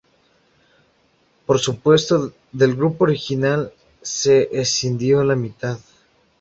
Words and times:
Por 1.45 1.59
supuesto, 1.59 2.33
del 2.51 2.75
grupo 2.75 3.03
original 3.03 3.71
se 4.01 4.49
escindió 4.59 5.23
la 5.23 5.35
mitad. 5.35 5.77